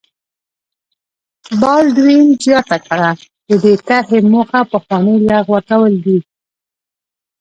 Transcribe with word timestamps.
بالډوین 1.61 2.23
زیاته 2.45 2.77
کړه 2.87 3.09
د 3.47 3.49
دې 3.63 3.73
طرحې 3.87 4.19
موخه 4.31 4.61
پخوانۍ 4.71 5.17
لغوه 5.29 5.59
کول 5.69 5.93
دي. 6.05 6.17